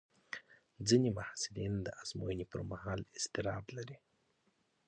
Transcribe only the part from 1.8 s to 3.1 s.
د ازموینې پر مهال